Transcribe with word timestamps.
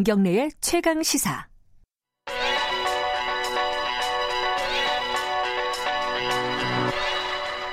김경래의 0.00 0.50
최강 0.62 1.02
시사. 1.02 1.46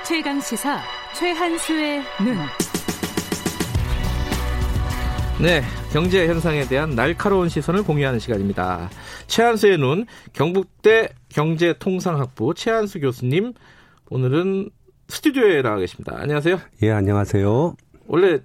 최강 0.06 0.38
시사 0.38 0.78
최한수의 1.16 2.02
눈. 2.22 2.36
네, 5.40 5.62
경제 5.90 6.28
현상에 6.28 6.68
대한 6.68 6.90
날카로운 6.90 7.48
시선을 7.48 7.82
공유하는 7.84 8.18
시간입니다. 8.18 8.90
최한수의 9.26 9.78
눈, 9.78 10.04
경북대 10.34 11.08
경제통상학부 11.30 12.52
최한수 12.54 13.00
교수님, 13.00 13.54
오늘은 14.10 14.68
스튜디오에 15.08 15.62
나와 15.62 15.78
계십니다. 15.78 16.14
안녕하세요. 16.18 16.60
예, 16.82 16.90
안녕하세요. 16.90 17.74
원래 18.06 18.40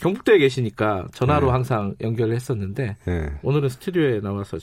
경북대에 0.00 0.38
계시니까 0.38 1.06
전화로 1.12 1.46
네. 1.46 1.52
항상 1.52 1.94
연결을 2.00 2.34
했었는데 2.34 2.96
네. 3.04 3.30
오늘은 3.42 3.68
스튜디오에 3.68 4.20
나와서 4.20 4.58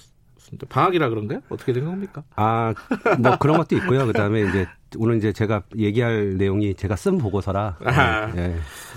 방학이라 0.69 1.09
그런가요? 1.09 1.41
어떻게 1.49 1.73
된 1.73 1.85
겁니까? 1.85 2.23
아, 2.35 2.73
뭐 3.19 3.37
그런 3.37 3.57
것도 3.57 3.75
있고요. 3.77 4.07
그다음에 4.07 4.41
이제 4.41 4.65
오늘 4.97 5.17
이제 5.17 5.33
제가 5.33 5.63
얘기할 5.75 6.37
내용이 6.37 6.73
제가 6.75 6.95
쓴 6.95 7.17
보고서라. 7.17 7.77
아, 7.83 8.31
네. 8.33 8.55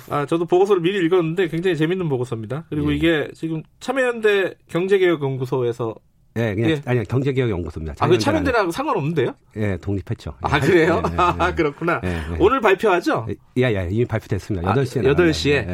아 0.09 0.27
저도 0.27 0.45
보고서를 0.47 0.83
미리 0.83 1.05
읽었는데 1.05 1.49
굉장히 1.49 1.77
재밌는 1.77 2.09
보고서입니다. 2.09 2.65
그리고 2.71 2.93
예. 2.93 2.97
이게 2.97 3.29
지금 3.35 3.63
참여연대 3.81 4.55
경제개혁연구소에서 4.69 5.95
예, 6.37 6.55
그냥 6.55 6.71
예. 6.71 6.83
아니 6.85 7.05
경제개혁연구소입니다. 7.05 7.97
아, 7.99 8.09
그 8.09 8.19
참여연대랑 8.19 8.71
상관없는데요? 8.71 9.35
예, 9.57 9.77
독립했죠. 9.79 10.35
아, 10.43 10.61
그래요? 10.61 11.03
예, 11.05 11.13
예, 11.13 11.17
아, 11.19 11.55
그렇구나. 11.55 12.01
예, 12.05 12.21
오늘 12.39 12.61
발표하죠? 12.61 13.27
예, 13.59 13.63
예, 13.63 13.89
이미 13.91 14.05
발표됐습니다. 14.05 14.69
8 14.73 14.87
시에. 14.87 15.03
아, 15.03 15.15
8 15.15 15.35
시에. 15.35 15.67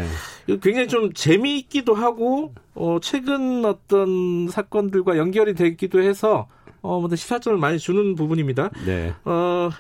굉장히 0.63 0.89
좀 0.89 1.13
재미있기도 1.13 1.95
하고, 1.95 2.55
어, 2.75 2.99
최근 3.03 3.65
어떤 3.65 4.49
사건들과 4.49 5.19
연결이 5.19 5.55
되기도 5.55 6.01
해서, 6.01 6.49
어, 6.81 7.01
뭐, 7.01 7.15
시사점을 7.15 7.59
많이 7.59 7.79
주는 7.79 8.15
부분입니다. 8.15 8.71
네. 8.87 9.13
어, 9.25 9.71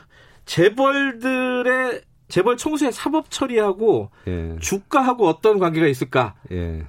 재벌들의, 0.44 2.02
재벌 2.28 2.56
총수의 2.56 2.92
사법 2.92 3.30
처리하고, 3.30 4.10
주가하고 4.60 5.26
어떤 5.28 5.58
관계가 5.58 5.86
있을까? 5.86 6.34
예. 6.52 6.84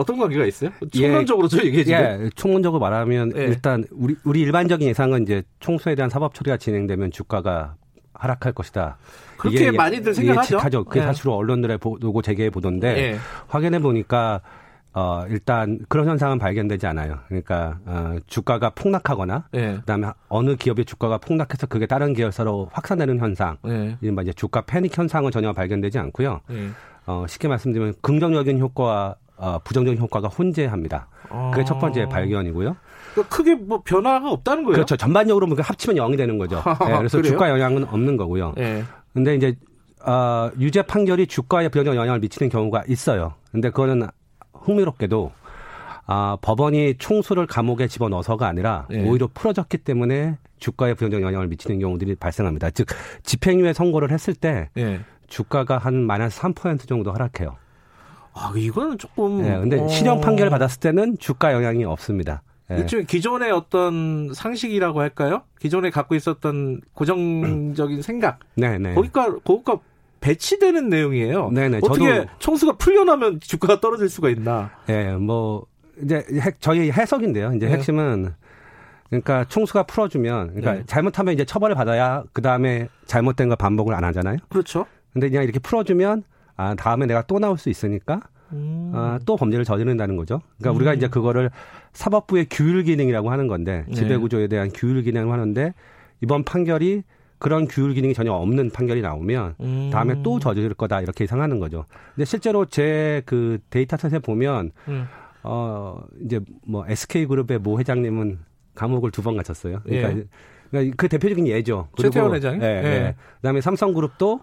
어떤 0.00 0.18
관계가 0.18 0.46
있어요? 0.46 0.70
총론적으로 0.90 1.48
좀 1.48 1.60
얘기해 1.60 1.84
주세요. 1.84 2.24
예, 2.24 2.30
총론적으로 2.34 2.80
말하면 2.80 3.32
예. 3.36 3.44
일단 3.44 3.84
우리 3.90 4.16
우리 4.24 4.40
일반적인 4.40 4.88
예상은 4.88 5.22
이제 5.22 5.42
총수에 5.60 5.94
대한 5.94 6.08
사법 6.08 6.34
처리가 6.34 6.56
진행되면 6.56 7.10
주가가 7.10 7.74
하락할 8.14 8.52
것이다. 8.52 8.96
그렇게 9.36 9.56
이게 9.58 9.70
많이들 9.70 10.14
생각하죠. 10.14 10.56
예측하죠. 10.56 10.84
그게 10.84 11.00
예. 11.00 11.04
사실로 11.04 11.34
언론들의 11.34 11.78
보도고 11.78 12.22
재개해 12.22 12.50
보던데 12.50 12.88
예. 12.96 13.16
확인해 13.48 13.78
보니까 13.78 14.40
어, 14.92 15.24
일단 15.28 15.78
그런 15.88 16.08
현상은 16.08 16.38
발견되지 16.38 16.86
않아요. 16.88 17.18
그러니까 17.28 17.78
어, 17.84 18.16
주가가 18.26 18.70
폭락하거나 18.70 19.48
예. 19.54 19.76
그다음에 19.76 20.08
어느 20.28 20.56
기업의 20.56 20.84
주가가 20.84 21.18
폭락해서 21.18 21.66
그게 21.66 21.86
다른 21.86 22.12
계열사로 22.12 22.70
확산되는 22.72 23.18
현상, 23.18 23.58
예. 23.68 23.96
이제 24.02 24.32
주가 24.32 24.62
패닉 24.62 24.96
현상은 24.96 25.30
전혀 25.30 25.52
발견되지 25.52 25.98
않고요. 25.98 26.40
예. 26.50 26.70
어, 27.06 27.24
쉽게 27.28 27.48
말씀드리면 27.48 27.94
긍정적인 28.02 28.58
효과와 28.58 29.16
어, 29.40 29.58
부정적인 29.64 29.98
효과가 30.00 30.28
혼재합니다. 30.28 31.08
그게 31.52 31.64
첫 31.64 31.78
번째 31.78 32.02
아. 32.02 32.08
발견이고요. 32.08 32.76
그러니까 33.14 33.36
크게 33.36 33.54
뭐 33.54 33.82
변화가 33.82 34.30
없다는 34.30 34.64
거예요? 34.64 34.74
그렇죠. 34.74 34.96
전반적으로 34.96 35.46
뭐 35.46 35.56
합치면 35.60 35.96
0이 35.96 36.16
되는 36.16 36.38
거죠. 36.38 36.56
네, 36.56 36.92
그래서 36.98 37.18
그래요? 37.18 37.32
주가 37.32 37.48
영향은 37.50 37.84
없는 37.84 38.16
거고요. 38.16 38.52
네. 38.56 38.84
근데 39.14 39.34
이제 39.34 39.56
어, 40.04 40.50
유죄 40.58 40.82
판결이 40.82 41.26
주가에 41.26 41.68
부정적 41.68 41.96
영향을 41.96 42.20
미치는 42.20 42.50
경우가 42.50 42.84
있어요. 42.88 43.34
근데 43.50 43.70
그거는 43.70 44.06
흥미롭게도 44.52 45.32
아, 46.06 46.36
법원이 46.42 46.96
총수를 46.98 47.46
감옥에 47.46 47.86
집어넣어서가 47.86 48.46
아니라 48.46 48.86
네. 48.90 49.08
오히려 49.08 49.28
풀어졌기 49.32 49.78
때문에 49.78 50.36
주가에 50.58 50.94
부정적 50.94 51.22
영향을 51.22 51.48
미치는 51.48 51.78
경우들이 51.78 52.16
발생합니다. 52.16 52.70
즉 52.70 52.88
집행유예 53.22 53.72
선고를 53.72 54.10
했을 54.10 54.34
때 54.34 54.68
네. 54.74 55.00
주가가 55.28 55.78
한 55.78 55.94
마이너스 55.94 56.40
3% 56.40 56.86
정도 56.86 57.12
하락해요. 57.12 57.56
아, 58.32 58.52
이거는 58.56 58.98
조금. 58.98 59.42
네, 59.42 59.58
근데 59.58 59.78
어... 59.78 59.88
실형 59.88 60.20
판결 60.20 60.50
받았을 60.50 60.80
때는 60.80 61.18
주가 61.18 61.52
영향이 61.52 61.84
없습니다. 61.84 62.42
네. 62.68 62.78
일종의 62.78 63.06
기존의 63.06 63.50
어떤 63.50 64.32
상식이라고 64.32 65.00
할까요? 65.00 65.42
기존에 65.58 65.90
갖고 65.90 66.14
있었던 66.14 66.80
고정적인 66.94 68.02
생각. 68.02 68.38
네네. 68.54 68.90
네. 68.90 68.94
거기가, 68.94 69.38
거기가 69.40 69.78
배치되는 70.20 70.88
내용이에요. 70.88 71.50
네네. 71.50 71.68
네. 71.68 71.80
어떻게 71.82 72.14
저도... 72.14 72.28
총수가 72.38 72.72
풀려나면 72.76 73.40
주가가 73.40 73.80
떨어질 73.80 74.08
수가 74.08 74.30
있나? 74.30 74.70
예, 74.88 74.92
네, 74.92 75.16
뭐, 75.16 75.66
이제 76.02 76.24
핵, 76.40 76.60
저희 76.60 76.90
해석인데요. 76.92 77.54
이제 77.54 77.66
네. 77.66 77.72
핵심은 77.72 78.34
그러니까 79.08 79.44
총수가 79.48 79.82
풀어주면, 79.84 80.54
그러니까 80.54 80.72
네. 80.74 80.82
잘못하면 80.86 81.34
이제 81.34 81.44
처벌을 81.44 81.74
받아야 81.74 82.22
그 82.32 82.42
다음에 82.42 82.88
잘못된 83.06 83.48
거 83.48 83.56
반복을 83.56 83.92
안 83.92 84.04
하잖아요. 84.04 84.36
그렇죠. 84.48 84.86
근데 85.12 85.28
그냥 85.28 85.42
이렇게 85.42 85.58
풀어주면 85.58 86.22
아, 86.60 86.74
다음에 86.74 87.06
내가 87.06 87.22
또 87.22 87.38
나올 87.38 87.56
수 87.56 87.70
있으니까 87.70 88.20
음. 88.52 88.92
아, 88.94 89.18
또 89.24 89.36
범죄를 89.36 89.64
저지른다는 89.64 90.16
거죠. 90.16 90.40
그러니까 90.58 90.70
음. 90.72 90.76
우리가 90.76 90.94
이제 90.94 91.08
그거를 91.08 91.50
사법부의 91.94 92.46
규율 92.50 92.82
기능이라고 92.82 93.30
하는 93.30 93.46
건데 93.46 93.84
네. 93.88 93.94
지배 93.94 94.16
구조에 94.18 94.46
대한 94.48 94.70
규율 94.74 95.02
기능을 95.02 95.32
하는데 95.32 95.72
이번 96.20 96.44
판결이 96.44 97.02
그런 97.38 97.66
규율 97.66 97.94
기능이 97.94 98.12
전혀 98.12 98.32
없는 98.32 98.70
판결이 98.70 99.00
나오면 99.00 99.54
음. 99.60 99.90
다음에 99.90 100.22
또 100.22 100.38
저지를 100.38 100.74
거다 100.74 101.00
이렇게 101.00 101.24
예상하는 101.24 101.58
거죠. 101.60 101.86
근데 102.14 102.26
실제로 102.26 102.66
제 102.66 103.22
그 103.24 103.58
데이터셋에 103.70 104.18
보면 104.18 104.72
음. 104.88 105.06
어 105.42 106.02
이제 106.22 106.40
뭐 106.66 106.84
SK 106.86 107.24
그룹의 107.26 107.60
모 107.60 107.78
회장님은 107.78 108.38
감옥을 108.74 109.10
두번 109.10 109.36
갇혔어요. 109.36 109.80
그러니까, 109.84 110.10
예. 110.18 110.24
그러니까 110.70 110.94
그 110.98 111.08
대표적인 111.08 111.46
예죠. 111.46 111.88
최태원 111.96 112.34
회장. 112.34 112.60
예, 112.60 112.66
예. 112.66 112.84
예. 112.84 113.14
그다음에 113.36 113.62
삼성그룹도 113.62 114.40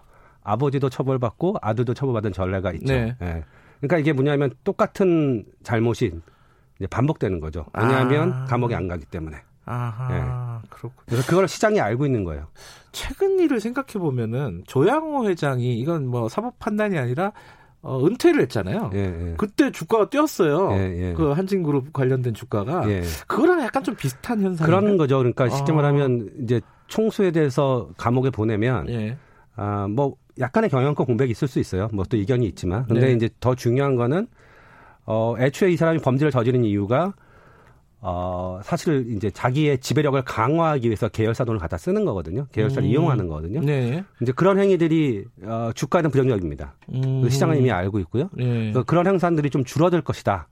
아버지도 0.48 0.88
처벌받고 0.88 1.56
아들도 1.60 1.94
처벌받은 1.94 2.32
전례가 2.32 2.72
있죠. 2.72 2.92
네. 2.92 3.16
예. 3.20 3.44
그러니까 3.80 3.98
이게 3.98 4.12
뭐냐면 4.12 4.50
똑같은 4.64 5.44
잘못이 5.62 6.12
이제 6.78 6.86
반복되는 6.86 7.40
거죠. 7.40 7.66
왜냐하면 7.76 8.32
아. 8.32 8.44
감옥에 8.46 8.74
안 8.74 8.88
가기 8.88 9.04
때문에. 9.06 9.36
아하, 9.66 10.14
예. 10.14 10.68
그렇군. 10.70 11.04
그래서 11.06 11.26
그걸 11.28 11.46
시장이 11.46 11.80
알고 11.80 12.06
있는 12.06 12.24
거예요. 12.24 12.46
최근 12.92 13.38
일을 13.38 13.60
생각해 13.60 13.92
보면은 13.98 14.62
조양호 14.66 15.28
회장이 15.28 15.78
이건 15.78 16.06
뭐 16.06 16.28
사법 16.28 16.58
판단이 16.58 16.98
아니라 16.98 17.32
어, 17.82 18.04
은퇴를 18.04 18.40
했잖아요. 18.42 18.90
예, 18.94 18.98
예. 18.98 19.34
그때 19.36 19.70
주가가 19.70 20.08
뛰었어요. 20.08 20.72
예, 20.72 21.10
예. 21.10 21.12
그 21.12 21.30
한진그룹 21.30 21.92
관련된 21.92 22.34
주가가 22.34 22.88
예. 22.90 23.02
그거랑 23.26 23.60
약간 23.62 23.84
좀 23.84 23.94
비슷한 23.94 24.40
현상. 24.40 24.66
그런 24.66 24.96
거죠. 24.96 25.18
그러니까 25.18 25.48
쉽게 25.48 25.72
아. 25.72 25.74
말하면 25.76 26.30
이제 26.42 26.60
총수에 26.88 27.30
대해서 27.30 27.90
감옥에 27.98 28.30
보내면 28.30 28.88
예. 28.88 29.16
아뭐 29.54 30.16
약간의 30.38 30.70
경영권 30.70 31.06
공백이 31.06 31.30
있을 31.30 31.48
수 31.48 31.58
있어요. 31.58 31.88
뭐 31.92 32.04
또 32.08 32.16
이견이 32.16 32.46
있지만. 32.46 32.86
근데 32.86 33.06
네. 33.06 33.12
이제 33.12 33.28
더 33.40 33.54
중요한 33.54 33.96
거는 33.96 34.26
어 35.04 35.34
애초에 35.38 35.70
이 35.72 35.76
사람이 35.76 36.00
범죄를 36.00 36.30
저지른 36.30 36.64
이유가 36.64 37.14
어, 38.00 38.60
사실 38.62 39.12
이제 39.16 39.28
자기의 39.28 39.78
지배력을 39.78 40.22
강화하기 40.22 40.86
위해서 40.86 41.08
계열사 41.08 41.44
돈을 41.44 41.58
갖다 41.58 41.76
쓰는 41.76 42.04
거거든요. 42.04 42.46
계열사를 42.52 42.88
음. 42.88 42.90
이용하는 42.90 43.26
거거든요. 43.26 43.60
네. 43.60 44.04
이제 44.22 44.30
그런 44.30 44.56
행위들이 44.60 45.24
어, 45.42 45.70
주가는 45.74 46.08
부정적입니다. 46.10 46.76
음. 46.94 47.28
시장은 47.28 47.58
이미 47.58 47.72
알고 47.72 47.98
있고요. 48.00 48.30
네. 48.34 48.72
그런 48.86 49.04
행산들이 49.08 49.50
좀 49.50 49.64
줄어들 49.64 50.00
것이다. 50.02 50.46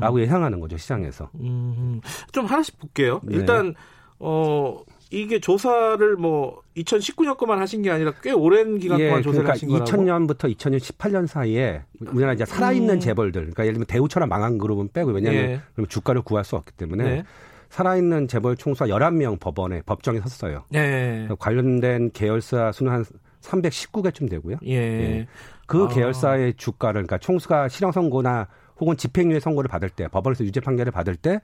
라고 0.00 0.20
예상하는 0.20 0.58
거죠, 0.58 0.76
시장에서. 0.76 1.30
음흠. 1.40 2.00
좀 2.32 2.46
하나씩 2.46 2.76
볼게요. 2.80 3.20
네. 3.22 3.36
일단, 3.36 3.74
어, 4.18 4.80
이게 5.10 5.40
조사를 5.40 6.16
뭐 6.16 6.62
2019년 6.76 7.36
거만 7.36 7.58
하신 7.60 7.82
게 7.82 7.90
아니라 7.90 8.12
꽤 8.22 8.32
오랜 8.32 8.78
기간 8.78 8.98
동안 8.98 9.18
예, 9.18 9.22
조사를 9.22 9.44
그러니까 9.44 9.52
하신 9.52 9.68
거라고. 9.68 9.90
2000년부터 9.90 10.54
2018년 10.54 11.26
사이에 11.26 11.82
우리나라 12.00 12.34
이제 12.34 12.44
살아있는 12.44 12.94
음. 12.96 13.00
재벌들, 13.00 13.42
그러니까 13.42 13.64
예를 13.64 13.74
들면 13.74 13.86
대우처럼 13.86 14.28
망한 14.28 14.58
그룹은 14.58 14.90
빼고 14.92 15.12
왜냐하면 15.12 15.62
예. 15.78 15.84
주가를 15.88 16.22
구할 16.22 16.44
수 16.44 16.56
없기 16.56 16.72
때문에 16.72 17.04
네. 17.04 17.24
살아있는 17.70 18.28
재벌 18.28 18.56
총수가 18.56 18.88
11명 18.88 19.40
법원에 19.40 19.82
법정에 19.82 20.20
섰어요. 20.20 20.64
네. 20.70 21.28
관련된 21.38 22.10
계열사 22.12 22.72
수는 22.72 22.92
한 22.92 23.04
319개쯤 23.40 24.28
되고요. 24.30 24.56
예. 24.66 24.74
예. 24.74 25.26
그 25.66 25.84
아. 25.84 25.88
계열사의 25.88 26.54
주가를 26.54 26.94
그러니까 26.94 27.18
총수가 27.18 27.68
실형 27.68 27.92
선고나 27.92 28.48
혹은 28.80 28.96
집행유예 28.96 29.40
선고를 29.40 29.68
받을 29.68 29.90
때 29.90 30.08
법원에서 30.08 30.44
유죄 30.44 30.60
판결을 30.60 30.92
받을 30.92 31.16
때 31.16 31.40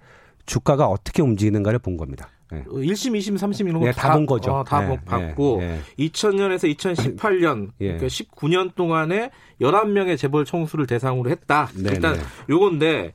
주가가 0.47 0.87
어떻게 0.87 1.23
움직이는가를 1.23 1.79
본 1.79 1.97
겁니다. 1.97 2.29
네. 2.50 2.64
1심, 2.64 3.17
2심, 3.17 3.38
3심 3.38 3.69
이런 3.69 3.81
거 3.81 3.87
네, 3.87 3.93
다본 3.93 4.26
거죠. 4.26 4.52
어, 4.52 4.64
다 4.64 4.81
네, 4.81 4.99
받고 5.05 5.58
네, 5.61 5.81
2000년에서 5.99 6.76
2018년 6.76 7.70
예. 7.81 7.96
그러니까 7.96 8.06
19년 8.06 8.75
동안에 8.75 9.31
11명의 9.61 10.19
재벌 10.19 10.44
총수를 10.44 10.87
대상으로 10.87 11.31
했다. 11.31 11.69
네, 11.75 11.91
일단 11.93 12.14
네. 12.14 12.20
요건데 12.50 13.12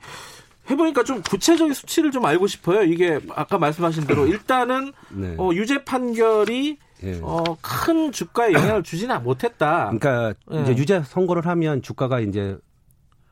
해보니까 0.68 1.04
좀 1.04 1.22
구체적인 1.22 1.72
수치를 1.74 2.10
좀 2.10 2.24
알고 2.24 2.46
싶어요. 2.46 2.82
이게 2.82 3.18
아까 3.34 3.58
말씀하신 3.58 4.06
대로 4.06 4.26
일단은 4.28 4.92
네. 5.10 5.34
어, 5.38 5.50
유죄 5.52 5.84
판결이 5.84 6.78
예. 7.02 7.18
어, 7.22 7.42
큰 7.62 8.12
주가에 8.12 8.52
영향을 8.52 8.82
주지는 8.82 9.22
못했다. 9.22 9.90
그러니까 9.90 10.34
예. 10.52 10.62
이제 10.62 10.76
유죄 10.76 11.02
선고를 11.04 11.46
하면 11.46 11.82
주가가 11.82 12.20
이제 12.20 12.58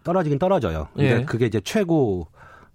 떨어지긴 0.05 0.39
떨어져요. 0.39 0.89
근데 0.95 1.21
예. 1.21 1.25
그게 1.25 1.47
이제 1.47 1.61
최고 1.61 2.29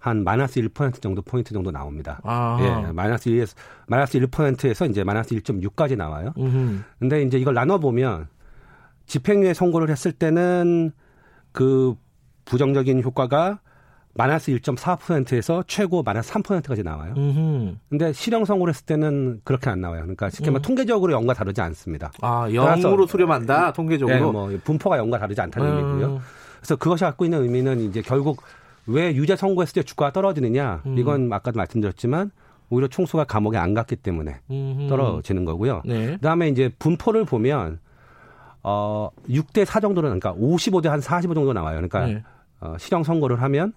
한 0.04 0.26
마이너스 0.26 0.60
1% 0.60 1.02
정도 1.02 1.22
포인트 1.22 1.54
정도 1.54 1.72
나옵니다. 1.72 2.20
아. 2.26 2.58
예, 2.60 2.92
마이너스 2.92 3.30
1에서 3.30 3.56
마이너스 3.88 4.20
1%에서 4.20 4.86
이제 4.86 5.02
마이너스 5.02 5.34
1.6까지 5.34 5.96
나와요. 5.96 6.34
음흠. 6.38 6.82
근데 7.00 7.22
이제 7.22 7.38
이걸 7.38 7.54
나눠 7.54 7.80
보면 7.80 8.28
집행유예 9.06 9.54
선고를 9.54 9.90
했을 9.90 10.12
때는 10.12 10.92
그 11.54 11.96
부정적인 12.44 13.02
효과가 13.02 13.60
마이너스 14.14 14.52
1.4%에서 14.52 15.64
최고 15.68 16.04
마이너스 16.04 16.34
3%까지 16.34 16.84
나와요. 16.84 17.14
음흠. 17.16 17.76
근데 17.90 18.12
실형 18.12 18.44
선고를 18.44 18.74
했을 18.74 18.86
때는 18.86 19.40
그렇게 19.46 19.70
안 19.70 19.80
나와요. 19.80 20.02
그러니까 20.02 20.30
쉽게 20.30 20.48
말하면 20.48 20.60
음. 20.60 20.64
통계적으로 20.64 21.18
0과 21.18 21.34
다르지 21.34 21.62
않습니다. 21.62 22.12
아, 22.22 22.50
0으로 22.50 23.08
수렴한다, 23.08 23.72
통계적으로? 23.72 24.16
네, 24.18 24.22
뭐 24.22 24.52
분포가 24.66 24.98
0과 24.98 25.18
다르지 25.18 25.40
않다는 25.40 25.72
음. 25.72 25.78
의미고요. 25.78 26.22
그래서 26.58 26.76
그것이 26.76 27.06
갖고 27.06 27.24
있는 27.24 27.42
의미는 27.42 27.80
이제 27.80 28.02
결국 28.02 28.42
왜 28.88 29.14
유죄 29.16 29.36
선고했을 29.36 29.74
때 29.76 29.84
주가가 29.84 30.12
떨어지느냐? 30.12 30.82
음. 30.86 30.98
이건 30.98 31.32
아까도 31.32 31.58
말씀드렸지만 31.58 32.32
오히려 32.70 32.88
총수가 32.88 33.26
감옥에 33.26 33.58
안 33.58 33.74
갔기 33.74 33.98
때문에 33.98 34.40
음흠. 34.50 34.88
떨어지는 34.90 35.46
거고요. 35.46 35.82
네. 35.86 36.14
그다음에 36.16 36.50
이제 36.50 36.70
분포를 36.80 37.26
보면 37.26 37.80
어 38.64 39.10
6대 39.30 39.66
4 39.66 39.80
정도는 39.80 40.20
그러니까 40.20 40.34
55대 40.34 40.88
한 40.88 41.00
45 41.02 41.34
정도 41.34 41.54
나와요. 41.54 41.76
그러니까 41.76 42.06
네. 42.08 42.24
어, 42.62 42.76
실형 42.80 43.04
선고를 43.04 43.42
하면 43.42 43.74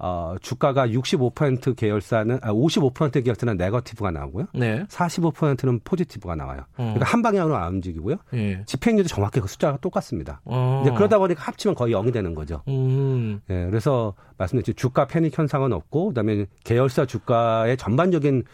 어, 0.00 0.36
주가가 0.40 0.86
65% 0.88 1.76
계열사는 1.76 2.38
아, 2.42 2.52
55% 2.52 3.24
계열사는 3.24 3.56
네거티브가 3.56 4.10
나오고요. 4.12 4.46
네. 4.54 4.84
45%는 4.88 5.80
포지티브가 5.82 6.36
나와요. 6.36 6.60
어. 6.76 6.94
그러니까 6.94 7.04
한 7.04 7.22
방향으로 7.22 7.56
안 7.56 7.74
움직이고요. 7.74 8.16
예. 8.34 8.62
집행률도 8.64 9.08
정확히 9.08 9.40
그 9.40 9.48
숫자가 9.48 9.78
똑같습니다. 9.78 10.40
어. 10.44 10.82
이제 10.84 10.94
그러다 10.94 11.18
보니까 11.18 11.42
합치면 11.42 11.74
거의 11.74 11.94
0이 11.94 12.12
되는 12.12 12.34
거죠. 12.34 12.62
음. 12.68 13.40
예, 13.50 13.66
그래서 13.66 14.14
말씀드렸죠. 14.36 14.74
주가 14.74 15.06
패닉 15.06 15.36
현상은 15.36 15.72
없고 15.72 16.08
그다음에 16.08 16.46
계열사 16.64 17.04
주가의 17.06 17.76
전반적인 17.76 18.44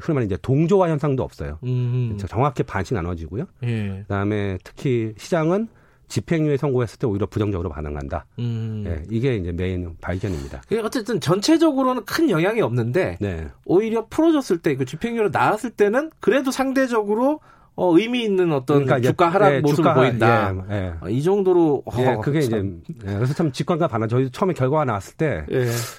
흔히 0.00 0.14
말해 0.14 0.26
이제 0.26 0.38
동조화 0.40 0.88
현상도 0.88 1.22
없어요. 1.22 1.58
음. 1.64 2.16
정확히 2.28 2.62
반씩 2.62 2.94
나눠지고요. 2.94 3.44
예. 3.64 3.98
그다음에 4.02 4.58
특히 4.64 5.14
시장은 5.18 5.68
집행유예 6.12 6.58
선고했을 6.58 6.98
때 6.98 7.06
오히려 7.06 7.24
부정적으로 7.26 7.70
반응한다. 7.70 8.26
음. 8.38 8.82
네, 8.84 9.02
이게 9.10 9.36
이제 9.36 9.50
메인 9.50 9.96
발견입니다. 10.00 10.62
어쨌든 10.84 11.20
전체적으로는 11.20 12.04
큰 12.04 12.28
영향이 12.28 12.60
없는데 12.60 13.16
네. 13.20 13.48
오히려 13.64 14.06
풀어졌을 14.06 14.58
때 14.58 14.72
그 14.74 14.84
집행유예로 14.84 15.28
나왔을 15.30 15.70
때는 15.70 16.10
그래도 16.20 16.50
상대적으로 16.50 17.40
어, 17.74 17.98
의미 17.98 18.22
있는 18.24 18.52
어떤 18.52 18.84
그러니까 18.84 19.00
주가 19.10 19.28
하락 19.30 19.52
예, 19.54 19.60
모습을 19.60 19.76
주가, 19.76 19.94
보인다. 19.94 20.54
예, 20.70 20.74
예. 20.74 20.92
어, 21.00 21.08
이 21.08 21.22
정도로 21.22 21.82
예, 21.98 22.06
어, 22.08 22.20
그게 22.20 22.42
참. 22.42 22.82
이제 22.90 23.08
예, 23.10 23.14
그래서 23.14 23.32
참 23.32 23.50
직관과 23.50 23.88
반응. 23.88 24.08
저희 24.08 24.30
처음에 24.30 24.52
결과가 24.52 24.84
나왔을 24.84 25.16
때 25.16 25.46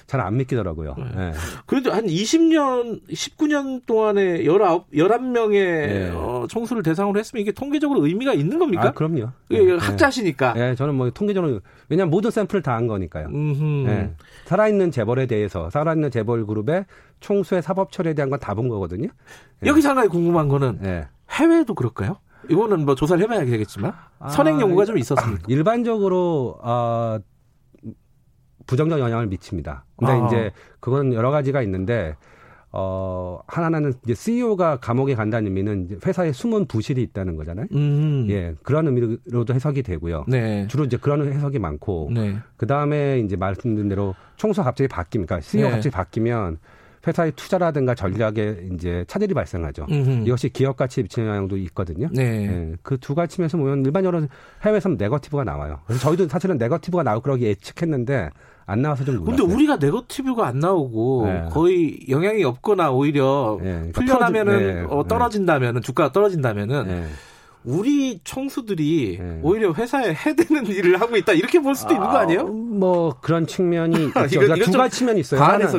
잘안 0.06 0.32
예. 0.34 0.38
믿기더라고요. 0.38 0.94
예. 0.98 1.32
그래도 1.66 1.92
한 1.92 2.06
20년, 2.06 3.00
19년 3.10 3.84
동안에 3.86 4.44
19 4.44 4.84
11명의 4.94 6.12
어, 6.14 6.46
총수를 6.48 6.84
대상으로 6.84 7.18
했으면 7.18 7.40
이게 7.42 7.50
통계적으로 7.50 8.06
의미가 8.06 8.34
있는 8.34 8.58
겁니까? 8.60 8.84
아, 8.88 8.92
그럼요. 8.92 9.30
학자시니까. 9.80 10.54
예, 10.56 10.74
저는 10.76 10.94
뭐 10.94 11.10
통계적으로 11.10 11.60
왜냐하면 11.88 12.10
모든 12.10 12.30
샘플을 12.30 12.62
다 12.62 12.74
한 12.74 12.86
거니까요. 12.88 13.28
살아있는 14.46 14.90
재벌에 14.90 15.26
대해서 15.26 15.70
살아있는 15.70 16.10
재벌 16.10 16.44
그룹의 16.46 16.86
총수의 17.20 17.62
사법 17.62 17.92
처리에 17.92 18.14
대한 18.14 18.30
건 18.30 18.38
다 18.40 18.54
본 18.54 18.68
거거든요. 18.68 19.08
여기서 19.64 19.90
한 19.90 19.96
가지 19.96 20.08
궁금한 20.08 20.48
거는 20.48 21.08
해외도 21.30 21.74
그럴까요? 21.74 22.18
이거는 22.48 22.84
뭐 22.84 22.94
조사를 22.94 23.22
해봐야 23.22 23.44
되겠지만 23.44 23.92
아, 24.18 24.28
선행 24.28 24.60
연구가 24.60 24.84
좀 24.84 24.98
있었습니다. 24.98 25.42
아, 25.42 25.46
일반적으로 25.48 26.58
어, 26.62 27.18
부정적 28.66 29.00
영향을 29.00 29.26
미칩니다. 29.26 29.84
근데 29.96 30.12
아. 30.12 30.26
이제 30.26 30.50
그건 30.80 31.12
여러 31.12 31.30
가지가 31.30 31.62
있는데 31.62 32.16
어 32.76 33.38
하나는 33.46 33.92
이제 34.02 34.14
CEO가 34.14 34.78
감옥에 34.78 35.14
간다는 35.14 35.46
의미는 35.46 36.00
회사에 36.04 36.32
숨은 36.32 36.66
부실이 36.66 37.00
있다는 37.02 37.36
거잖아요. 37.36 37.66
음. 37.72 38.26
예, 38.30 38.56
그런 38.64 38.88
의미로도 38.88 39.54
해석이 39.54 39.84
되고요. 39.84 40.24
네. 40.26 40.66
주로 40.66 40.84
이제 40.84 40.96
그런 40.96 41.32
해석이 41.32 41.60
많고 41.60 42.10
네. 42.12 42.36
그 42.56 42.66
다음에 42.66 43.20
이제 43.20 43.36
말씀드린 43.36 43.88
대로 43.88 44.16
총수가 44.36 44.64
갑자기 44.64 44.88
바뀝니까? 44.88 45.40
CEO 45.40 45.66
가 45.66 45.68
네. 45.68 45.74
갑자기 45.76 45.94
바뀌면 45.94 46.58
회사의 47.06 47.32
투자라든가 47.32 47.94
전략에 47.94 48.68
이제 48.72 49.04
차질이 49.08 49.34
발생하죠. 49.34 49.86
음흠. 49.90 50.26
이것이 50.26 50.48
기업 50.48 50.76
가치에 50.76 51.02
미치는 51.02 51.28
영향도 51.28 51.56
있거든요. 51.58 52.08
네. 52.12 52.46
네. 52.46 52.72
그두 52.82 53.14
가지 53.14 53.40
면에서 53.40 53.58
보면 53.58 53.84
일반적으로 53.84 54.26
해외에서는 54.62 54.96
네거티브가 54.96 55.44
나와요. 55.44 55.80
그래서 55.86 56.00
저희도 56.02 56.28
사실은 56.28 56.56
네거티브가 56.58 57.02
나올 57.02 57.20
거라고 57.20 57.42
예측했는데 57.42 58.30
안 58.66 58.80
나와서 58.82 59.04
좀 59.04 59.16
놀랐어요. 59.16 59.36
근데 59.36 59.54
우리가 59.54 59.76
네거티브가 59.76 60.46
안 60.46 60.58
나오고 60.58 61.26
네. 61.26 61.44
거의 61.50 61.98
영향이 62.08 62.44
없거나 62.44 62.90
오히려 62.90 63.58
네. 63.60 63.70
그러니까 63.92 64.00
풀려나면은 64.00 64.58
네. 64.58 64.86
어, 64.88 65.04
떨어진다면은 65.06 65.82
주가가 65.82 66.12
떨어진다면은 66.12 66.86
네. 66.86 67.06
우리 67.64 68.20
청수들이 68.24 69.18
네. 69.20 69.40
오히려 69.42 69.72
회사에 69.72 70.12
해되는 70.14 70.66
일을 70.66 71.00
하고 71.00 71.16
있다 71.16 71.32
이렇게 71.32 71.60
볼 71.60 71.74
수도 71.74 71.90
아, 71.90 71.92
있는 71.94 72.08
거 72.08 72.16
아니에요? 72.18 72.46
뭐 72.46 73.16
그런 73.20 73.46
측면이 73.46 74.06
있죠. 74.26 74.40
그러니까 74.40 74.70
두 74.70 74.78
가지 74.78 74.98
측면이 74.98 75.20
있어요. 75.20 75.42
하나, 75.42 75.58
네, 75.58 75.66
두 75.66 75.78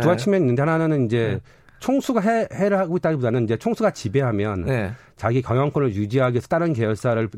가지 0.00 0.06
네. 0.06 0.16
측면이 0.16 0.42
있는데 0.42 0.62
하나는 0.62 1.06
이제 1.06 1.40
네. 1.42 1.50
총수가 1.80 2.20
해, 2.20 2.48
해를 2.52 2.78
하고 2.78 2.96
있다기보다는 2.96 3.44
이제 3.44 3.56
총수가 3.56 3.90
지배하면 3.90 4.64
네. 4.64 4.92
자기 5.16 5.42
경영권을 5.42 5.94
유지하기 5.94 6.34
위해서 6.34 6.48
다른 6.48 6.72
계열사를 6.72 7.28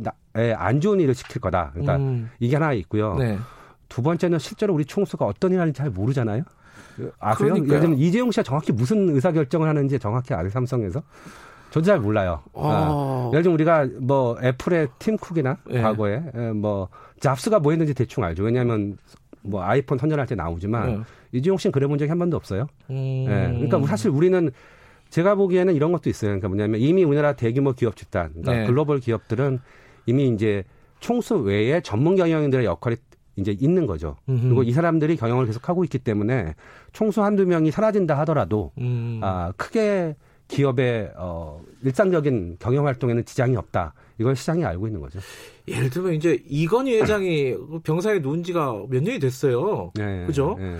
안 0.56 0.80
좋은 0.80 1.00
일을 1.00 1.14
시킬 1.14 1.40
거다. 1.40 1.70
그러니까 1.72 1.96
음. 1.96 2.30
이게 2.38 2.56
하나 2.56 2.72
있고요. 2.72 3.16
네. 3.18 3.38
두 3.88 4.02
번째는 4.02 4.38
실제로 4.38 4.74
우리 4.74 4.84
총수가 4.84 5.24
어떤 5.24 5.52
일을 5.52 5.60
하는지 5.62 5.78
잘 5.78 5.90
모르잖아요. 5.90 6.42
아세요? 7.18 7.54
예를 7.56 7.80
들면 7.80 7.98
이재용 7.98 8.30
씨가 8.30 8.42
정확히 8.42 8.72
무슨 8.72 9.14
의사 9.14 9.32
결정을 9.32 9.68
하는지 9.68 9.98
정확히 9.98 10.34
아세요? 10.34 10.50
삼성에서? 10.50 11.02
저도 11.76 11.84
잘 11.84 12.00
몰라요. 12.00 12.40
어. 12.54 12.70
아, 12.72 13.30
예를 13.32 13.42
들면 13.42 13.54
우리가 13.54 13.86
뭐 14.00 14.36
애플의 14.42 14.88
팀쿡이나 14.98 15.58
예. 15.72 15.82
과거에 15.82 16.22
예, 16.34 16.50
뭐 16.52 16.88
잡스가 17.20 17.58
뭐 17.58 17.72
했는지 17.72 17.92
대충 17.92 18.24
알죠. 18.24 18.44
왜냐하면 18.44 18.96
뭐 19.42 19.62
아이폰 19.62 19.98
선전할 19.98 20.26
때 20.26 20.34
나오지만 20.34 20.90
예. 20.90 20.98
이지용 21.38 21.58
씨는 21.58 21.72
그래 21.72 21.86
본 21.86 21.98
적이 21.98 22.08
한 22.08 22.18
번도 22.18 22.34
없어요. 22.34 22.66
음. 22.88 23.26
예. 23.28 23.66
그러니까 23.66 23.86
사실 23.86 24.10
우리는 24.10 24.50
제가 25.10 25.34
보기에는 25.34 25.74
이런 25.74 25.92
것도 25.92 26.08
있어요. 26.08 26.30
그러니까 26.30 26.48
뭐냐면 26.48 26.80
이미 26.80 27.04
우리나라 27.04 27.34
대규모 27.34 27.72
기업 27.72 27.94
집단, 27.94 28.30
그러니까 28.30 28.52
네. 28.54 28.66
글로벌 28.66 28.98
기업들은 28.98 29.60
이미 30.06 30.28
이제 30.28 30.64
총수 31.00 31.36
외에 31.36 31.82
전문 31.82 32.16
경영인들의 32.16 32.64
역할이 32.64 32.96
이제 33.36 33.54
있는 33.60 33.86
거죠. 33.86 34.16
음흠. 34.30 34.42
그리고 34.44 34.62
이 34.62 34.72
사람들이 34.72 35.16
경영을 35.16 35.44
계속 35.44 35.68
하고 35.68 35.84
있기 35.84 35.98
때문에 35.98 36.54
총수 36.92 37.22
한두 37.22 37.44
명이 37.44 37.70
사라진다 37.70 38.18
하더라도 38.20 38.72
음. 38.78 39.20
아, 39.22 39.52
크게 39.58 40.16
기업의 40.48 41.12
어, 41.16 41.60
일상적인 41.82 42.56
경영 42.58 42.86
활동에는 42.86 43.24
지장이 43.24 43.56
없다. 43.56 43.94
이걸 44.18 44.36
시장이 44.36 44.64
알고 44.64 44.86
있는 44.86 45.00
거죠. 45.00 45.18
예를 45.68 45.90
들면 45.90 46.14
이제 46.14 46.40
이건희 46.48 47.00
회장이 47.00 47.54
병상에 47.84 48.20
누운 48.20 48.42
지가 48.42 48.72
몇 48.88 49.02
년이 49.02 49.18
됐어요. 49.18 49.92
네, 49.94 50.24
그죠? 50.26 50.56
네. 50.58 50.78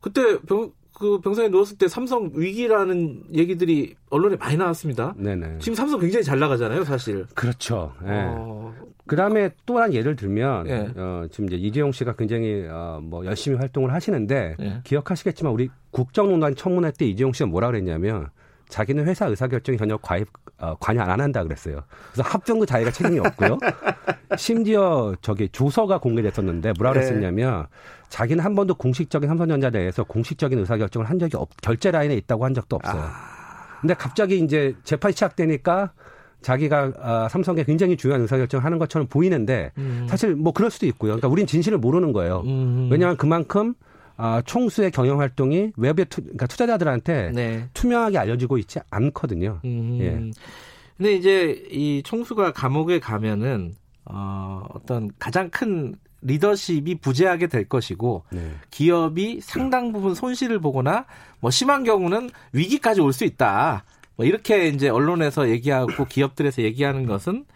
그때 0.00 0.38
병, 0.48 0.72
그 0.98 1.20
병상에 1.20 1.48
누웠을 1.48 1.78
때 1.78 1.88
삼성 1.88 2.30
위기라는 2.34 3.24
얘기들이 3.34 3.94
언론에 4.08 4.36
많이 4.36 4.56
나왔습니다. 4.56 5.14
네네. 5.16 5.58
지금 5.58 5.74
삼성 5.74 6.00
굉장히 6.00 6.24
잘 6.24 6.38
나가잖아요, 6.38 6.84
사실. 6.84 7.26
그렇죠. 7.34 7.92
네. 8.02 8.10
어... 8.12 8.74
그 9.06 9.16
다음에 9.16 9.50
또 9.66 9.78
한 9.78 9.92
예를 9.92 10.14
들면, 10.14 10.64
네. 10.64 10.88
어, 10.96 11.26
지금 11.30 11.46
이제 11.46 11.56
이재용 11.56 11.90
씨가 11.90 12.14
굉장히, 12.14 12.64
어, 12.68 13.00
뭐, 13.02 13.24
열심히 13.26 13.56
활동을 13.56 13.92
하시는데, 13.92 14.56
네. 14.58 14.80
기억하시겠지만, 14.84 15.52
우리 15.52 15.68
국정농단 15.90 16.54
청문회 16.54 16.92
때 16.92 17.06
이재용 17.06 17.32
씨가 17.32 17.48
뭐라 17.48 17.68
그랬냐면, 17.68 18.28
자기는 18.70 19.06
회사 19.06 19.26
의사결정에 19.26 19.76
전혀 19.76 19.96
과입, 19.98 20.28
어, 20.58 20.74
관여 20.80 21.02
안 21.02 21.20
한다 21.20 21.42
그랬어요. 21.42 21.82
그래서 22.12 22.28
합병도 22.28 22.64
자기가 22.64 22.90
책임이 22.90 23.18
없고요. 23.18 23.58
심지어 24.38 25.14
저기 25.20 25.48
조서가 25.50 25.98
공개됐었는데 25.98 26.72
뭐라 26.78 26.92
그랬었냐면 26.92 27.66
자기는 28.08 28.42
한 28.42 28.54
번도 28.54 28.76
공식적인 28.76 29.28
삼성전자 29.28 29.70
내에서 29.70 30.04
공식적인 30.04 30.58
의사결정을 30.58 31.08
한 31.08 31.18
적이 31.18 31.36
없, 31.36 31.48
결제 31.60 31.90
라인에 31.90 32.14
있다고 32.16 32.44
한 32.44 32.54
적도 32.54 32.76
없어요. 32.76 33.02
아... 33.02 33.40
근데 33.80 33.94
갑자기 33.94 34.38
이제 34.38 34.74
재판이 34.84 35.12
시작되니까 35.12 35.92
자기가 36.42 36.92
아, 36.98 37.28
삼성에 37.28 37.64
굉장히 37.64 37.96
중요한 37.96 38.22
의사결정을 38.22 38.64
하는 38.64 38.78
것처럼 38.78 39.06
보이는데 39.08 39.72
음. 39.78 40.06
사실 40.08 40.34
뭐 40.34 40.52
그럴 40.52 40.70
수도 40.70 40.86
있고요. 40.86 41.12
그러니까 41.12 41.28
우린 41.28 41.46
진실을 41.46 41.78
모르는 41.78 42.12
거예요. 42.12 42.42
음. 42.46 42.88
왜냐하면 42.90 43.16
그만큼 43.16 43.74
아, 44.22 44.42
총수의 44.44 44.90
경영 44.90 45.18
활동이 45.20 45.72
외부의 45.78 46.04
투, 46.10 46.20
그러니까 46.20 46.46
투자자들한테 46.46 47.30
네. 47.34 47.68
투명하게 47.72 48.18
알려지고 48.18 48.58
있지 48.58 48.78
않거든요. 48.90 49.60
음. 49.64 49.98
예. 50.00 50.30
근데 50.98 51.14
이제 51.14 51.64
이 51.70 52.02
총수가 52.04 52.52
감옥에 52.52 53.00
가면은 53.00 53.72
어, 54.04 54.62
어떤 54.74 55.10
가장 55.18 55.48
큰 55.48 55.94
리더십이 56.20 56.96
부재하게 56.96 57.46
될 57.46 57.66
것이고 57.66 58.24
네. 58.30 58.52
기업이 58.70 59.40
상당 59.40 59.90
부분 59.90 60.14
손실을 60.14 60.58
보거나 60.60 61.06
뭐 61.40 61.50
심한 61.50 61.82
경우는 61.82 62.28
위기까지 62.52 63.00
올 63.00 63.14
수 63.14 63.24
있다. 63.24 63.84
뭐 64.16 64.26
이렇게 64.26 64.68
이제 64.68 64.90
언론에서 64.90 65.48
얘기하고 65.48 66.04
기업들에서 66.04 66.60
얘기하는 66.60 67.06
것은 67.06 67.46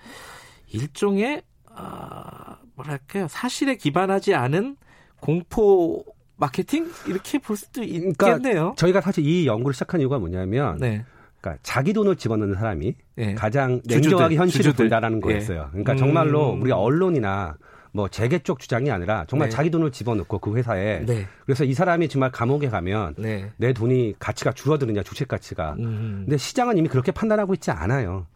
일종의 0.68 1.42
어, 1.76 2.56
뭐랄까요 2.74 3.28
사실에 3.28 3.76
기반하지 3.76 4.32
않은 4.34 4.78
공포 5.20 6.02
마케팅 6.36 6.90
이렇게 7.06 7.38
볼 7.38 7.56
수도 7.56 7.80
그러니까 7.82 8.28
있겠네요. 8.28 8.54
그러니까 8.54 8.74
저희가 8.76 9.00
사실 9.00 9.24
이 9.26 9.46
연구를 9.46 9.72
시작한 9.74 10.00
이유가 10.00 10.18
뭐냐면 10.18 10.78
네. 10.78 11.04
그러니까 11.40 11.60
자기 11.62 11.92
돈을 11.92 12.16
집어넣는 12.16 12.54
사람이 12.54 12.94
네. 13.16 13.34
가장 13.34 13.80
냉정하게 13.84 14.36
현실을 14.36 14.64
주주들. 14.64 14.86
본다라는 14.86 15.18
예. 15.18 15.20
거였어요. 15.20 15.68
그러니까 15.70 15.92
음. 15.92 15.96
정말로 15.96 16.50
우리가 16.60 16.76
언론이나 16.78 17.56
뭐 17.92 18.08
재계 18.08 18.40
쪽 18.40 18.58
주장이 18.58 18.90
아니라 18.90 19.24
정말 19.28 19.48
네. 19.48 19.54
자기 19.54 19.70
돈을 19.70 19.92
집어넣고 19.92 20.38
그 20.40 20.56
회사에 20.56 21.04
네. 21.06 21.28
그래서 21.44 21.62
이 21.62 21.74
사람이 21.74 22.08
정말 22.08 22.32
감옥에 22.32 22.68
가면 22.68 23.14
네. 23.18 23.52
내 23.56 23.72
돈이 23.72 24.14
가치가 24.18 24.50
줄어드느냐 24.52 25.04
주식 25.04 25.28
가치가 25.28 25.76
음. 25.78 26.22
근데 26.24 26.36
시장은 26.36 26.76
이미 26.76 26.88
그렇게 26.88 27.12
판단하고 27.12 27.54
있지 27.54 27.70
않아요. 27.70 28.26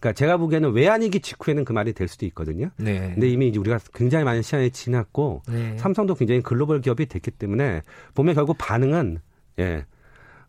그러니까 0.00 0.12
제가 0.14 0.38
보기에는 0.38 0.72
외환위기 0.72 1.20
직후에는 1.20 1.64
그 1.64 1.72
말이 1.72 1.92
될 1.92 2.08
수도 2.08 2.24
있거든요. 2.26 2.70
네. 2.78 3.12
근데 3.12 3.28
이미 3.28 3.48
이제 3.48 3.58
우리가 3.58 3.78
굉장히 3.94 4.24
많은 4.24 4.40
시간이 4.40 4.70
지났고 4.70 5.42
네. 5.46 5.76
삼성도 5.76 6.14
굉장히 6.14 6.42
글로벌 6.42 6.80
기업이 6.80 7.06
됐기 7.06 7.30
때문에 7.32 7.82
보면 8.14 8.34
결국 8.34 8.56
반응은 8.58 9.18
예. 9.58 9.84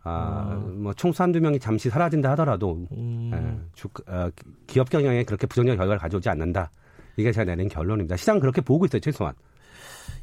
아, 0.03 0.53
어. 0.55 0.67
뭐 0.73 0.93
총수 0.93 1.21
한두 1.21 1.39
명이 1.39 1.59
잠시 1.59 1.89
사라진다 1.89 2.31
하더라도 2.31 2.87
음. 2.91 3.29
예, 3.33 3.69
주, 3.73 3.87
어, 4.07 4.29
기업 4.65 4.89
경영에 4.89 5.23
그렇게 5.25 5.45
부정적 5.45 5.77
결과를 5.77 5.99
가져오지 5.99 6.27
않는다. 6.29 6.71
이게 7.17 7.31
제가 7.31 7.45
내는 7.45 7.67
결론입니다. 7.67 8.15
시장 8.15 8.39
그렇게 8.39 8.61
보고 8.61 8.85
있어요, 8.85 8.99
최소한. 8.99 9.35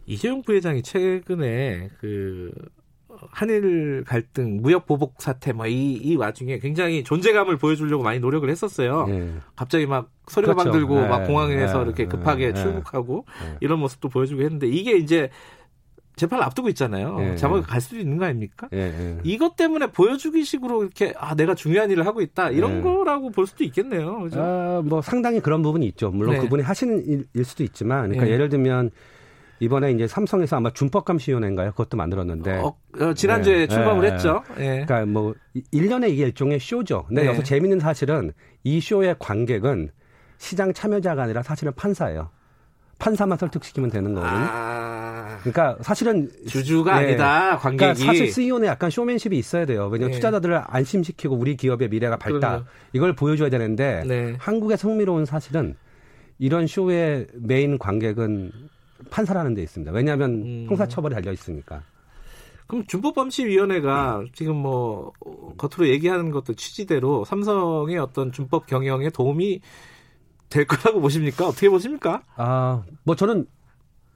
이재용 0.07 0.43
부회장이 0.43 0.83
최근에 0.83 1.91
그 2.01 2.51
한일 3.31 4.05
갈등, 4.07 4.61
무역 4.61 4.87
보복 4.87 5.15
사태, 5.19 5.53
뭐이 5.53 5.95
이 5.95 6.17
와중에 6.17 6.59
굉장히 6.59 7.03
존재감을 7.03 7.57
보여주려고 7.57 8.03
많이 8.03 8.21
노력을 8.21 8.49
했었어요. 8.49 9.07
네. 9.07 9.33
갑자기 9.57 9.87
막 9.87 10.11
서류가방 10.27 10.65
그렇죠. 10.65 10.79
들고 10.79 11.01
네. 11.01 11.09
막 11.09 11.27
공항에서 11.27 11.79
네. 11.79 11.85
이렇게 11.85 12.07
급하게 12.07 12.53
네. 12.53 12.61
출국하고 12.61 13.25
네. 13.45 13.57
이런 13.61 13.79
모습도 13.79 14.09
보여주고 14.09 14.43
했는데 14.43 14.69
이게 14.69 14.97
이제 14.97 15.31
재판을 16.17 16.45
앞두고 16.45 16.69
있잖아요. 16.71 17.17
예, 17.21 17.37
감옥에 17.37 17.63
갈 17.63 17.81
수도 17.81 17.97
있는 17.97 18.19
거 18.19 18.25
아닙니까? 18.25 18.69
예, 18.73 18.79
예. 18.79 19.19
이것 19.23 19.55
때문에 19.55 19.93
보여주기식으로 19.93 20.83
이렇게 20.83 21.15
아 21.17 21.35
내가 21.37 21.55
중요한 21.55 21.91
일을 21.91 22.07
하고 22.07 22.21
있다 22.21 22.51
이런 22.51 22.79
예. 22.79 22.81
거라고 22.83 23.31
볼 23.31 23.47
수도 23.47 23.63
있겠네요. 23.65 24.23
그죠? 24.23 24.41
아, 24.41 24.83
뭐 24.85 25.01
상당히 25.01 25.41
그런 25.41 25.63
부분이 25.63 25.87
있죠. 25.87 26.11
물론 26.11 26.35
네. 26.35 26.41
그분이 26.41 26.63
하시는 26.65 27.05
일, 27.07 27.29
일 27.33 27.45
수도 27.45 27.63
있지만, 27.63 28.09
그러니까 28.09 28.27
예. 28.27 28.33
예를 28.33 28.49
들면 28.49 28.91
이번에 29.61 29.93
이제 29.93 30.07
삼성에서 30.07 30.57
아마 30.57 30.71
준법감시위원회인가요? 30.71 31.73
그것도 31.73 31.97
만들었는데. 31.97 32.59
어, 32.59 32.77
어, 33.01 33.15
지난주에 33.15 33.59
네, 33.59 33.67
출범을 33.67 34.07
네, 34.07 34.13
했죠. 34.13 34.43
네. 34.57 34.85
그러니까 34.85 35.07
뭐 35.07 35.35
1년에 35.73 36.11
이게 36.11 36.25
일종의 36.25 36.61
쇼죠. 36.61 37.05
근데 37.09 37.27
여기서 37.27 37.43
재밌는 37.43 37.81
사실은 37.81 38.33
이 38.65 38.81
쇼의 38.81 39.17
관객은 39.19 39.91
시장 40.39 40.73
참여자가 40.73 41.25
아니라 41.25 41.43
사실은 41.43 41.73
판사예요. 41.75 42.31
판사만 42.99 43.39
설득시키면 43.39 43.91
되는 43.91 44.15
거거든요. 44.15 44.47
아... 44.51 45.39
그러니까 45.41 45.77
사실은 45.83 46.29
주주가 46.47 46.99
네. 46.99 47.07
아니다 47.07 47.59
관객이. 47.59 47.77
그러니까 47.79 48.05
사실 48.05 48.31
CEO는 48.33 48.67
약간 48.67 48.91
쇼맨십이 48.91 49.39
있어야 49.39 49.67
돼요. 49.67 49.87
왜냐하면 49.87 50.11
네. 50.11 50.17
투자자들을 50.17 50.63
안심시키고 50.67 51.37
우리 51.37 51.57
기업의 51.57 51.89
미래가 51.89 52.17
밝다 52.17 52.39
그럼요. 52.39 52.65
이걸 52.93 53.15
보여줘야 53.15 53.51
되는데 53.51 54.03
네. 54.07 54.37
한국의 54.39 54.79
성미로운 54.79 55.27
사실은 55.27 55.77
이런 56.39 56.67
쇼의 56.67 57.29
메인 57.35 57.79
관객은 57.79 58.51
판사라는 59.11 59.55
데 59.55 59.63
있습니다. 59.63 59.93
왜냐하면 59.93 60.31
음. 60.43 60.67
형사처벌이 60.69 61.15
달려 61.15 61.33
있으니까. 61.33 61.83
그럼 62.67 62.85
준법범시위원회가 62.87 64.25
지금 64.35 64.57
뭐 64.57 65.13
겉으로 65.57 65.89
얘기하는 65.89 66.31
것도 66.31 66.55
취지대로 66.55 67.25
삼성의 67.25 67.99
어떤 67.99 68.31
준법 68.31 68.67
경영에 68.67 69.09
도움이 69.11 69.61
될 70.51 70.67
거라고 70.67 71.01
보십니까? 71.01 71.49
어떻게 71.49 71.69
보십니까? 71.71 72.23
아, 72.37 72.83
뭐 73.05 73.17
저는 73.17 73.47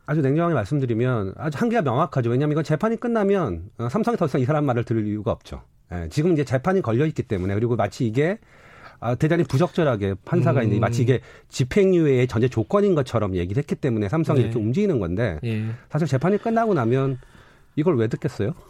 아주 0.04 0.20
냉정하게 0.20 0.54
말씀드리면 0.54 1.34
아주 1.36 1.58
한계가 1.58 1.82
명확하죠. 1.82 2.28
왜냐하면 2.28 2.52
이건 2.52 2.64
재판이 2.64 2.96
끝나면 2.96 3.70
어, 3.78 3.88
삼성이 3.88 4.16
더 4.16 4.26
이상 4.26 4.40
이 4.40 4.44
사람 4.44 4.66
말을 4.66 4.84
들을 4.84 5.06
이유가 5.06 5.30
없죠. 5.30 5.62
예, 5.92 6.08
지금 6.10 6.32
이제 6.32 6.44
재판이 6.44 6.82
걸려 6.82 7.06
있기 7.06 7.22
때문에 7.22 7.54
그리고 7.54 7.76
마치 7.76 8.06
이게 8.06 8.38
아, 9.02 9.16
대단히 9.16 9.42
부적절하게 9.42 10.14
판사가 10.24 10.62
음. 10.62 10.68
이제 10.68 10.78
마치 10.78 11.02
이게 11.02 11.20
집행유예의 11.48 12.28
전제 12.28 12.46
조건인 12.48 12.94
것처럼 12.94 13.34
얘기를 13.34 13.60
했기 13.60 13.74
때문에 13.74 14.08
삼성이 14.08 14.38
네. 14.38 14.44
이렇게 14.44 14.60
움직이는 14.60 15.00
건데 15.00 15.40
예. 15.42 15.66
사실 15.90 16.06
재판이 16.06 16.38
끝나고 16.38 16.72
나면 16.72 17.18
이걸 17.74 17.96
왜 17.96 18.06
듣겠어요? 18.06 18.54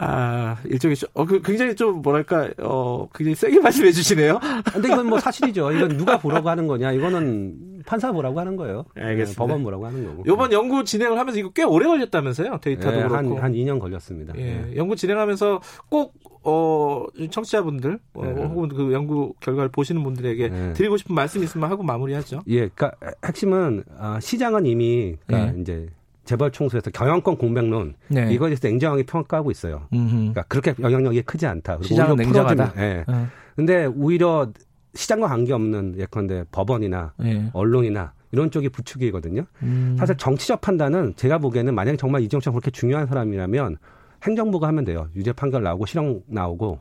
아, 0.00 0.56
일종의, 0.64 0.96
어, 1.14 1.24
그, 1.24 1.42
굉장히 1.42 1.74
좀, 1.74 2.02
뭐랄까, 2.02 2.48
어, 2.58 3.08
굉장히 3.12 3.34
세게 3.34 3.58
말씀해 3.58 3.90
주시네요. 3.90 4.38
근데 4.72 4.88
이건 4.88 5.06
뭐 5.06 5.18
사실이죠. 5.18 5.72
이건 5.72 5.96
누가 5.96 6.18
보라고 6.18 6.48
하는 6.48 6.68
거냐. 6.68 6.92
이거는 6.92 7.82
판사 7.84 8.12
보라고 8.12 8.38
하는 8.38 8.54
거예요. 8.54 8.84
알겠습니다. 8.94 9.32
네, 9.32 9.36
법원 9.36 9.64
보라고 9.64 9.86
하는 9.86 10.06
거고. 10.06 10.22
요번 10.26 10.52
연구 10.52 10.84
진행을 10.84 11.18
하면서 11.18 11.40
이거 11.40 11.50
꽤 11.50 11.64
오래 11.64 11.86
걸렸다면서요? 11.86 12.58
데이터도 12.60 12.96
네, 12.96 13.08
그렇고. 13.08 13.36
한, 13.36 13.42
한 13.42 13.52
2년 13.54 13.80
걸렸습니다. 13.80 14.34
예. 14.36 14.42
네. 14.42 14.76
연구 14.76 14.94
진행하면서 14.94 15.60
꼭, 15.88 16.14
어, 16.48 17.06
청취자분들, 17.30 17.98
어, 18.14 18.24
네. 18.24 18.42
혹은 18.42 18.68
그 18.68 18.92
연구 18.92 19.34
결과를 19.40 19.68
보시는 19.70 20.02
분들에게 20.02 20.48
네. 20.48 20.72
드리고 20.72 20.96
싶은 20.96 21.14
말씀 21.14 21.42
있으면 21.42 21.70
하고 21.70 21.82
마무리하죠. 21.82 22.40
예, 22.48 22.68
그니까 22.68 22.92
핵심은, 23.24 23.84
아, 23.98 24.18
시장은 24.20 24.64
이미, 24.66 25.16
그러니까 25.26 25.52
네. 25.52 25.60
이제, 25.60 25.86
재벌 26.24 26.50
총수에서 26.50 26.90
경영권 26.90 27.38
공백론 27.38 27.94
네. 28.08 28.32
이거에 28.34 28.50
대해서 28.50 28.68
냉정하게 28.68 29.04
평가하고 29.04 29.50
있어요. 29.50 29.86
음흠. 29.94 30.10
그러니까 30.10 30.42
그렇게 30.42 30.74
영향력이 30.78 31.22
크지 31.22 31.46
않다. 31.46 31.78
시장은 31.80 32.16
냉정하다. 32.16 32.74
예. 32.76 33.04
어. 33.08 33.28
근데 33.56 33.86
오히려 33.86 34.52
시장과 34.92 35.26
관계없는 35.28 35.94
예컨대 35.96 36.44
법원이나 36.52 37.14
네. 37.16 37.48
언론이나 37.54 38.12
이런 38.32 38.50
쪽이 38.50 38.68
부추기거든요. 38.68 39.46
음. 39.62 39.96
사실 39.98 40.18
정치적 40.18 40.60
판단은 40.60 41.14
제가 41.16 41.38
보기에는 41.38 41.74
만약에 41.74 41.96
정말 41.96 42.20
이정철 42.20 42.52
정 42.52 42.52
그렇게 42.52 42.70
중요한 42.70 43.06
사람이라면 43.06 43.78
행정부가 44.22 44.66
하면 44.68 44.84
돼요. 44.84 45.08
유죄 45.14 45.32
판결 45.32 45.62
나오고 45.62 45.86
실형 45.86 46.22
나오고 46.26 46.78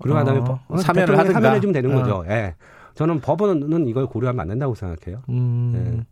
그러고 0.00 0.18
어. 0.20 0.24
다음에 0.24 0.40
어, 0.40 0.76
사면을 0.78 1.18
하든가. 1.18 1.34
사면해 1.34 1.60
주면 1.60 1.72
되는 1.72 1.96
어. 1.96 2.00
거죠. 2.00 2.24
예. 2.28 2.54
저는 2.94 3.20
법원은 3.20 3.86
이걸 3.88 4.06
고려하면 4.06 4.40
안 4.40 4.48
된다고 4.48 4.74
생각해요. 4.74 5.22
음. 5.28 6.04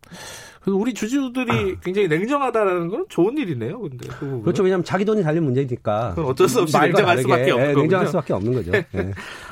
예. 0.67 0.71
우리 0.71 0.93
주주들이 0.93 1.51
아. 1.51 1.79
굉장히 1.83 2.07
냉정하다라는 2.07 2.87
건 2.89 3.05
좋은 3.09 3.37
일이네요. 3.37 3.79
근데 3.79 4.07
그 4.19 4.41
그렇죠. 4.41 4.63
왜냐하면 4.63 4.83
자기 4.83 5.05
돈이 5.05 5.23
달린 5.23 5.43
문제니까. 5.43 6.13
그건 6.15 6.31
어쩔 6.31 6.47
수 6.47 6.61
없이 6.61 6.77
냉정할 6.79 7.19
수밖에 7.19 7.51
없는 7.51 7.67
거죠. 7.73 7.79
냉정할 7.79 8.07
수밖에 8.07 8.33
없는 8.33 8.53
거죠. 8.53 8.71
네. 8.71 8.85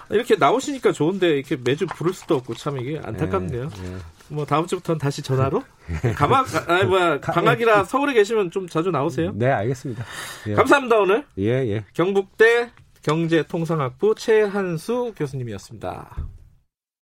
이렇게 0.10 0.36
나오시니까 0.36 0.92
좋은데 0.92 1.38
이렇게 1.38 1.58
매주 1.64 1.86
부를 1.88 2.14
수도 2.14 2.36
없고 2.36 2.54
참 2.56 2.80
이게 2.80 3.00
안타깝네요. 3.04 3.70
뭐 4.30 4.46
다음 4.46 4.66
주부터는 4.68 5.00
다시 5.00 5.22
전화로 5.22 5.64
가막 6.16 6.48
아니 6.70 6.86
뭐야 6.86 7.22
방학이라 7.22 7.86
서울에 7.86 8.14
계시면 8.14 8.52
좀 8.52 8.68
자주 8.68 8.92
나오세요. 8.92 9.32
네, 9.36 9.48
알겠습니다. 9.48 10.04
예. 10.48 10.54
감사합니다 10.54 10.98
오늘. 10.98 11.26
예, 11.38 11.52
예. 11.68 11.86
경북대 11.94 12.72
경제통상학부 13.04 14.16
최한수 14.16 15.14
교수님이었습니다. 15.16 16.37